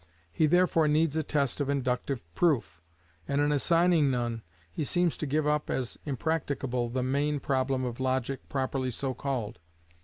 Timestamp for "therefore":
0.47-0.87